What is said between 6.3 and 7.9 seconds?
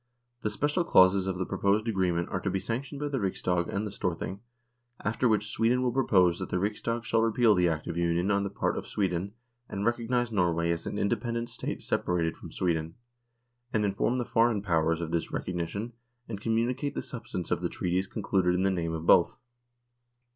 that the Riksdag shall repeal the Act